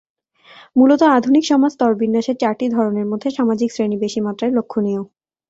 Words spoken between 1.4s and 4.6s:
সমাজে স্তরবিন্যাসের চারটি ধরনের মধ্যে সামাজিক শ্রেণি বেশি মাত্রায়